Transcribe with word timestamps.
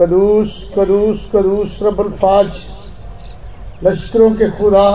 कदूस 0.00 0.72
कदूस 0.78 1.30
कदूस 1.34 1.78
रबुल 1.82 2.10
फाज। 2.10 2.50
लश्करों 3.84 4.30
के 4.30 4.50
खुदा, 4.50 4.88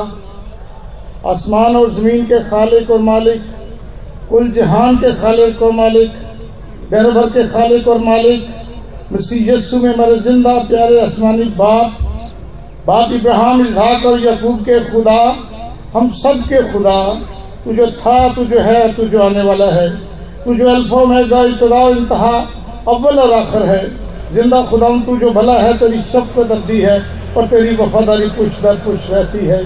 आसमान 1.26 1.76
और 1.76 1.90
ज़मीन 1.90 2.26
के 2.26 2.40
खालिक 2.40 2.92
और 2.92 3.00
मालिक, 3.00 3.42
कुल 4.30 4.52
जहान 4.52 4.98
के 4.98 5.14
खालिक 5.16 5.62
और 5.62 5.72
मालिक, 5.72 6.12
घर 6.92 7.12
भर 7.12 7.30
के 7.30 7.48
खालिक 7.48 7.88
और 7.88 7.98
मालिक, 7.98 8.48
मसीह 9.14 9.54
यस्सु 9.54 9.78
में 9.78 9.98
मरे 9.98 10.18
ज़िंदा 10.20 10.58
प्यारे 10.60 11.02
आसमानी 11.02 11.44
बाप 11.44 11.98
बाप 12.88 13.12
इब्राहिम 13.12 13.66
इजहाक 13.68 14.06
और 14.06 14.20
यकूब 14.28 14.60
के 14.60 14.80
खुदा, 14.92 15.20
हम 15.94 16.10
सब 16.10 16.44
के 16.44 16.62
खुदा, 16.74 17.14
तू 17.66 17.74
जो 17.74 17.88
था, 17.92 18.34
तू 18.34 18.46
जो 18.46 18.60
है, 18.60 18.94
तू 18.94 19.06
जो 19.06 19.22
आने 19.24 19.44
वाला 19.44 19.66
है, 19.66 19.90
तू 20.46 20.56
जो 20.56 20.70
अल्फो 20.70 21.06
में 21.06 21.20
इतदा 21.22 21.44
इंतहा, 21.88 22.34
अव्वल 22.88 23.20
और 23.20 23.34
आखिर 23.34 23.62
है। 23.62 24.03
ज़िंदा 24.34 24.62
खुदा 24.64 24.88
तू 25.06 25.18
जो 25.18 25.30
भला 25.32 25.54
है, 25.54 25.78
तेरी 25.78 26.02
शफकत 26.04 26.52
अब्दी 26.52 26.80
है 26.82 26.98
और 27.38 27.48
तेरी 27.48 27.76
वफादारी 27.76 28.28
पुश 28.28 28.60
दर 28.62 28.76
पुश 28.76 29.10
रहती 29.12 29.46
है। 29.46 29.64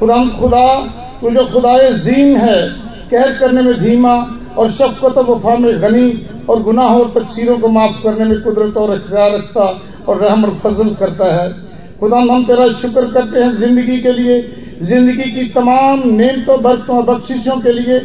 खुदा 0.00 0.16
खुदा, 0.38 0.66
तू 1.20 1.30
जो 1.30 1.44
खुदाए 1.46 1.92
जीम 1.96 2.36
है, 2.36 2.60
कहर 3.10 3.32
करने 3.38 3.62
में 3.62 3.74
धीमा 3.80 4.14
और 4.58 4.70
शफकत 4.70 5.18
और 5.18 5.24
वफा 5.26 5.54
में 5.56 5.82
गनी 5.82 6.08
और 6.50 6.62
गुनाह 6.62 6.98
और 6.98 7.12
तकसीरों 7.14 7.58
को 7.58 7.68
माफ़ 7.68 8.02
करने 8.02 8.24
में 8.24 8.40
कुदरत 8.42 8.76
और 8.76 8.90
अख्तियार 8.90 9.30
रखता 9.30 9.64
और 10.08 10.18
रहम 10.18 10.44
और 10.44 10.54
फजल 10.54 10.94
करता 10.94 11.32
है। 11.34 11.52
खुदा 12.00 12.18
हम 12.18 12.44
तेरा 12.44 12.68
शुक्र 12.72 13.04
करते 13.10 13.38
हैं 13.38 13.50
ज़िंदगी 13.52 13.98
के 13.98 14.12
लिए, 14.12 14.40
ज़िंदगी 14.82 15.30
की 15.30 15.44
तमाम 15.50 16.02
नेमतों, 16.10 16.60
बरतों 16.62 16.96
और 16.96 17.02
बख्शिशों 17.04 17.56
के 17.60 17.72
लिए। 17.72 18.00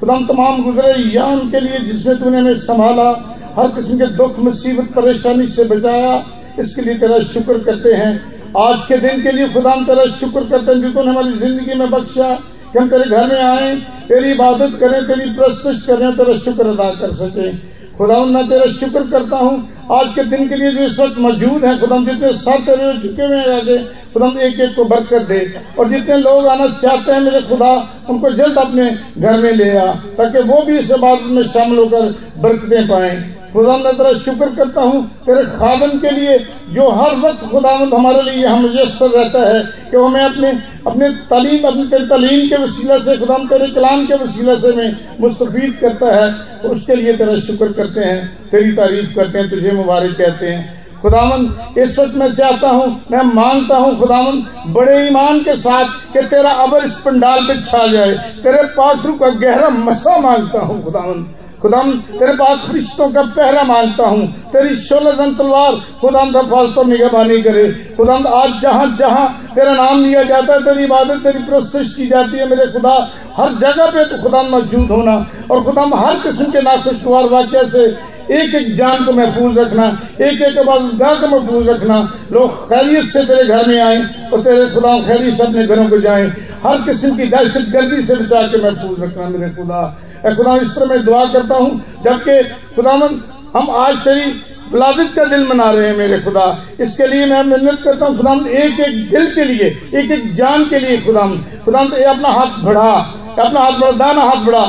खुदा 0.00 0.16
तमाम 0.28 0.62
गुजरे 0.64 0.92
याम 1.10 1.50
के 1.50 1.60
लिए 1.60 1.78
जिसमें 1.80 2.18
तूने 2.18 2.38
हमें 2.38 2.54
संभाला 2.60 3.10
हर 3.56 3.68
किस्म 3.68 3.98
के 3.98 4.06
दुख, 4.06 4.38
मुसीबत, 4.38 4.92
परेशानी 4.94 5.46
से 5.46 5.64
बचाया। 5.64 6.12
इसके 6.58 6.82
लिए 6.82 6.94
तेरा 6.94 7.18
शुक्र 7.24 7.58
करते 7.58 7.92
हैं। 7.92 8.12
आज 8.58 8.86
के 8.86 8.96
दिन 8.98 9.22
के 9.22 9.32
लिए 9.32 9.48
खुदा 9.48 9.72
हम 9.72 9.84
तेरा 9.86 10.04
शुक्र 10.12 10.44
करते 10.44 10.72
हैं, 10.72 10.92
जो 10.92 11.02
हमारी 11.02 11.32
ज़िंदगी 11.32 11.74
में 11.74 11.90
बख्शा 11.90 12.34
कि 12.72 12.78
हम 12.78 12.88
तेरे 12.90 13.04
घर 13.04 13.26
में 13.26 13.42
आए, 13.42 13.74
तेरी 14.08 14.30
इबादत 14.30 14.78
करें, 14.80 15.06
तेरी 15.06 15.30
प्रस्तुत 15.30 15.76
करें 15.86 16.16
तेरा 16.16 16.38
शुक्र 16.38 16.66
अदा 16.68 16.90
कर 16.90 17.12
सके। 17.14 17.50
खुदा 17.96 18.18
मैं 18.24 18.48
तेरा 18.48 18.66
शुक्र 18.72 19.02
करता 19.10 19.36
हूँ। 19.36 19.86
आज 19.92 20.14
के 20.14 20.22
दिन 20.24 20.48
के 20.48 20.56
लिए 20.56 20.70
जो 20.72 20.84
इस 20.84 20.98
वक्त 21.00 21.18
मौजूद 21.18 21.64
है, 21.64 21.78
खुदा 21.78 21.98
जितने 22.04 22.32
साथ 22.32 22.64
तेरे 22.66 22.92
झुके 22.98 23.22
हुए 23.22 23.36
हैं 23.36 23.56
आगे, 23.56 23.78
खुदा 24.12 24.28
एक 24.40 24.60
एक 24.60 24.74
को 24.76 24.84
बरकत 24.84 25.26
दे। 25.28 25.40
और 25.78 25.88
जितने 25.88 26.16
लोग 26.16 26.46
आना 26.46 26.68
चाहते 26.74 27.12
हैं 27.12 27.20
मेरे 27.20 27.42
खुदा 27.42 27.72
उनको 28.10 28.30
जल्द 28.30 28.58
अपने 28.58 28.90
घर 29.18 29.40
में 29.40 29.52
ले 29.52 29.76
आ, 29.76 29.92
ताकि 30.18 30.42
वो 30.42 30.62
भी 30.62 30.78
इस 30.78 30.90
इबादत 30.90 31.30
में 31.30 31.42
शामिल 31.42 31.78
होकर 31.78 32.14
बरकतें 32.38 32.88
पाए। 32.88 33.39
खुदा 33.52 33.76
मैं 33.76 33.92
तेरा 33.92 34.12
शुक्र 34.20 34.46
करता 34.56 34.80
हूँ, 34.80 35.02
तेरे 35.26 35.44
खादन 35.52 35.98
के 35.98 36.10
लिए 36.10 36.38
जो 36.72 36.88
हर 36.90 37.14
वक्त 37.18 37.40
खुदामद 37.50 37.94
हमारे 37.94 38.22
लिए 38.22 38.46
हम 38.46 38.60
मुयसर 38.62 39.10
रहता 39.10 39.40
है 39.44 39.62
कि 39.90 39.96
हमें 39.96 40.24
अपने 40.24 40.50
अपने 40.86 41.08
तालीम, 41.30 41.66
अपनी 41.68 41.84
तेरी 41.86 42.06
तालीम 42.08 42.48
के 42.48 42.62
वसीला 42.62 42.98
से 42.98 43.16
खुदा 43.18 43.38
तेरे 43.48 43.70
कलाम 43.74 44.06
के 44.06 44.14
वसीला 44.22 44.54
से 44.56 44.72
हमें 44.72 44.96
मुस्तफ़ 45.20 45.80
करता 45.80 46.14
है 46.14 46.32
तो 46.62 46.68
उसके 46.68 46.94
लिए 46.96 47.16
तेरा 47.16 47.38
शुक्र 47.40 47.72
करते 47.72 48.00
हैं, 48.00 48.20
तेरी 48.50 48.72
तारीफ़ 48.72 49.14
करते 49.14 49.38
हैं, 49.38 49.50
तुझे 49.50 49.72
मुबारक 49.72 50.16
कहते 50.18 50.46
हैं। 50.46 50.78
खुदावन 51.02 51.44
इस 51.78 51.98
वक्त 51.98 52.14
मैं 52.14 52.32
चाहता 52.34 52.68
हूँ, 52.68 52.88
मैं 53.10 53.22
माँगता 53.24 53.76
हूँ 53.76 53.98
खुदावन 53.98 54.42
बड़े 54.74 55.06
ईमान 55.06 55.40
के 55.40 55.54
साथ 55.58 55.84
कि 56.12 56.26
तेरा 56.28 56.50
अबर 56.64 56.84
इस 56.86 56.98
पंडाल 57.00 57.46
पे 57.46 57.60
छा 57.62 57.86
जाए, 57.86 58.14
तेरे 58.42 58.62
पाखरू 58.76 59.14
का 59.14 59.28
गहरा 59.40 59.68
मसा 59.80 60.18
माँगता 60.20 60.60
हूँ 60.60 60.82
खुदावन 60.84 61.26
खुदाम, 61.62 61.92
तेरे 61.92 62.32
पास 62.32 62.58
फरिश्तों 62.58 63.10
का 63.10 63.22
पहरा 63.22 63.62
माँगता 63.62 64.06
हूँ। 64.06 64.26
तेरी 64.52 64.76
शोलजन 64.76 65.34
तलवार, 65.34 65.72
खुदाम 66.00 66.32
का 66.32 66.42
फालतू 66.42 66.82
निगहबानी 66.82 67.42
करे। 67.42 67.68
खुदाम, 67.96 68.26
आज 68.26 68.60
जहाँ 68.62 68.96
जहाँ 68.98 69.52
तेरा 69.54 69.72
नाम 69.72 70.04
लिया 70.04 70.22
जाता 70.22 70.52
है, 70.52 70.60
तेरी 70.60 70.84
इबादत, 70.84 71.22
तेरी 71.22 71.44
प्रस्तुत 71.44 71.96
की 71.96 72.06
जाती 72.06 72.36
है 72.36 72.48
मेरे 72.48 72.66
खुदा। 72.66 72.94
हर 73.36 73.54
जगह 73.54 73.86
पे 73.86 74.04
तो 74.04 74.22
खुदाम 74.22 74.46
मौजूद 74.46 74.90
होना। 74.90 75.16
और 75.50 75.64
खुदाम, 75.64 75.94
हर 75.94 76.14
किस्म 76.14 76.44
के 76.44 76.60
नाखुशगवार 76.60 77.24
वाक्य 77.24 77.68
से 77.68 78.10
एक 78.30 78.54
एक 78.54 78.76
जान 78.76 79.04
को 79.04 79.12
महफूज 79.12 79.58
रखना 79.58 79.86
एक 80.20 80.42
एक 80.42 80.56
गाह 80.98 81.14
को 81.14 81.26
महफूज 81.26 81.68
रखना। 81.68 81.96
लोग 82.32 82.68
खैरियत 82.68 83.04
से 83.04 83.24
तेरे 83.24 83.44
घर 83.44 83.66
में 83.68 83.80
आए 83.80 84.30
और 84.32 84.40
तेरे 84.40 84.68
खुदा 84.70 84.98
खैरियत 85.02 85.34
से 85.34 85.42
अपने 85.42 85.66
घरों 85.66 85.88
को 85.88 85.98
जाए। 85.98 86.26
हर 86.64 86.82
किस्म 86.82 87.16
की 87.16 87.24
दहशत 87.24 87.72
गर्दी 87.72 88.02
से 88.02 88.14
बचा 88.14 88.42
के 88.42 88.62
महफूज 88.62 89.00
रखना 89.00 89.28
मेरे 89.28 89.50
खुदा। 89.50 89.82
खुदा 90.26 90.56
इस 90.56 90.76
तरह 90.76 91.02
दुआ 91.02 91.24
करता 91.32 91.54
हूँ, 91.54 91.80
जबकि 92.04 92.42
खुदावन, 92.76 93.20
हम 93.54 93.70
आज 93.76 93.96
तेरी 94.04 94.30
विलादत 94.72 95.12
का 95.14 95.24
दिन 95.26 95.46
मना 95.46 95.70
रहे 95.70 95.86
हैं 95.86 95.96
मेरे 95.96 96.18
खुदा। 96.20 96.44
इसके 96.80 97.06
लिए 97.06 97.26
मैं 97.26 97.42
मेहनत 97.44 97.80
करता 97.84 98.06
हूँ 98.06 98.16
खुदा 98.16 98.32
एक 98.58 98.80
एक 98.80 99.08
दिल 99.10 99.26
के 99.34 99.44
लिए 99.44 99.66
एक 99.94 100.10
एक 100.10 100.32
जान 100.34 100.64
के 100.64 100.78
लिए 100.78 101.00
खुदा 101.02 101.26
खुदा 101.64 101.80
अपना 102.10 102.28
हाथ 102.30 102.62
बढ़ा 102.64 102.90
अपना 103.32 103.60
हाथ 103.60 103.72
बढ़ा, 103.72 103.90
दाना 103.92 104.22
हाथ 104.22 104.44
बढ़ा। 104.44 104.64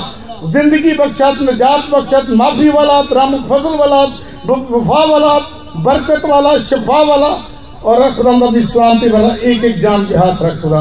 ज़िंदगी 0.45 0.93
बख्शत, 0.93 1.41
निजात 1.41 1.89
बख्शत, 1.89 2.29
माफ़ी 2.31 2.69
वाला 2.69 2.99
राम 3.11 3.35
फजल 3.43 3.75
वाला, 3.77 4.01
वफा 4.45 5.03
वाला, 5.05 5.33
बरकत 5.77 6.25
वाला, 6.25 6.57
शफा 6.59 7.01
वाला। 7.03 7.27
और 7.83 8.11
खुदा 8.13 8.31
अपनी 8.47 8.63
सलामती 8.63 9.09
वाला 9.09 9.33
एक 9.43 9.63
एक 9.63 9.79
जान 9.81 10.05
के 10.05 10.15
हाथ 10.15 10.41
रख 10.43 10.61
खुदा 10.61 10.79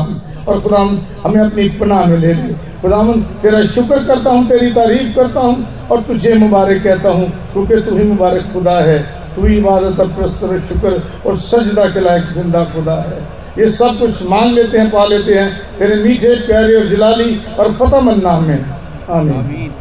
और 0.48 0.60
खुदा 0.60 0.78
हमें 1.22 1.41
अपनी 1.41 1.69
पनाह 1.78 2.04
में 2.06 2.19
ले 2.19 2.32
ले। 2.34 2.54
खुदावन 2.82 3.22
तेरा 3.22 3.64
शुक्र 3.64 4.04
करता 4.04 4.30
हूँ, 4.30 4.48
तेरी 4.48 4.70
तारीफ़ 4.70 5.16
करता 5.16 5.41
हूँ, 5.41 5.88
और 5.91 6.00
तुझे 6.00 6.34
मुबारक 6.34 6.82
कहता 6.82 7.08
हूँ, 7.08 7.28
क्योंकि 7.52 7.76
तू 7.76 7.96
ही 7.96 8.04
मुबारक 8.04 8.52
खुदा 8.52 8.78
है। 8.78 9.20
तू 9.36 9.46
ही 9.46 9.56
इबादत 9.56 10.00
प्रस्तर 10.00 10.60
शुक्र 10.60 11.02
और 11.26 11.36
सजदा 11.38 11.84
के 11.84 12.00
लायक 12.00 12.24
ज़िंदा 12.24 12.64
खुदा 12.64 12.94
है। 12.94 13.18
ये 13.58 13.70
सब 13.70 13.98
कुछ 13.98 14.22
मांग 14.22 14.52
लेते 14.52 14.78
हैं, 14.78 14.91
पा 14.91 15.04
लेते 15.04 15.34
हैं, 15.34 15.60
तेरे 15.78 15.94
मीठे, 15.94 16.34
प्यारे 16.34 16.74
और 16.74 16.88
जलाली 16.88 17.41
और 17.58 17.72
फतमन 17.72 18.20
नाम 18.20 18.44
में। 18.44 18.64
आमीन। 19.10 19.72